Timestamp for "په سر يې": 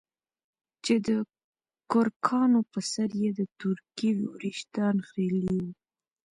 2.71-3.29